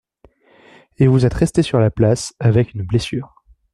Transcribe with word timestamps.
Et 0.97 1.05
vous 1.05 1.27
êtes 1.27 1.33
resté 1.35 1.61
sur 1.61 1.77
la 1.79 1.91
place 1.91 2.33
avec 2.39 2.73
une 2.73 2.81
blessure! 2.81 3.35